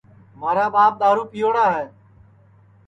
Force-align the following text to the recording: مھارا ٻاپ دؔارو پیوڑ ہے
مھارا 0.39 0.65
ٻاپ 0.73 0.93
دؔارو 0.99 1.23
پیوڑ 1.31 1.55
ہے 1.73 1.81